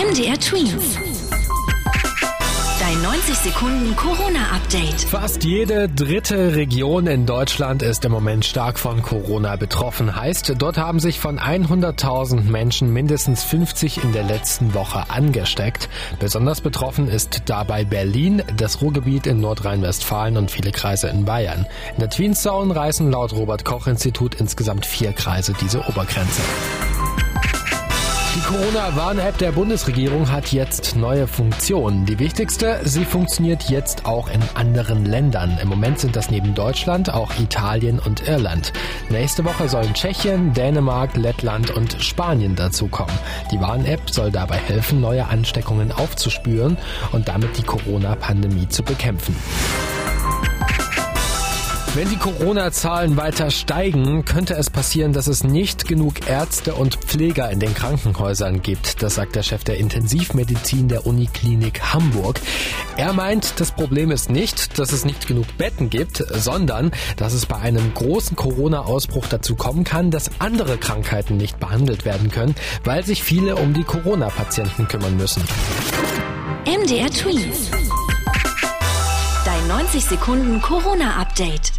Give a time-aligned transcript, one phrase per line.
[0.00, 0.96] MDR Twins.
[2.80, 5.02] Dein 90 Sekunden Corona-Update.
[5.02, 10.16] Fast jede dritte Region in Deutschland ist im Moment stark von Corona betroffen.
[10.16, 15.90] Heißt, dort haben sich von 100.000 Menschen mindestens 50 in der letzten Woche angesteckt.
[16.18, 21.66] Besonders betroffen ist dabei Berlin, das Ruhrgebiet in Nordrhein-Westfalen und viele Kreise in Bayern.
[21.92, 26.40] In der Tween Zone reißen laut Robert Koch Institut insgesamt vier Kreise diese Obergrenze.
[28.32, 32.06] Die Corona-Warn-App der Bundesregierung hat jetzt neue Funktionen.
[32.06, 35.58] Die wichtigste, sie funktioniert jetzt auch in anderen Ländern.
[35.60, 38.72] Im Moment sind das neben Deutschland auch Italien und Irland.
[39.08, 43.18] Nächste Woche sollen Tschechien, Dänemark, Lettland und Spanien dazukommen.
[43.50, 46.78] Die Warn-App soll dabei helfen, neue Ansteckungen aufzuspüren
[47.10, 49.34] und damit die Corona-Pandemie zu bekämpfen.
[51.92, 57.50] Wenn die Corona-Zahlen weiter steigen, könnte es passieren, dass es nicht genug Ärzte und Pfleger
[57.50, 59.02] in den Krankenhäusern gibt.
[59.02, 62.38] Das sagt der Chef der Intensivmedizin der Uniklinik Hamburg.
[62.96, 67.46] Er meint, das Problem ist nicht, dass es nicht genug Betten gibt, sondern dass es
[67.46, 73.04] bei einem großen Corona-Ausbruch dazu kommen kann, dass andere Krankheiten nicht behandelt werden können, weil
[73.04, 75.42] sich viele um die Corona-Patienten kümmern müssen.
[76.66, 77.68] MDR Twins.
[79.44, 81.69] Dein 90 Sekunden Corona-Update.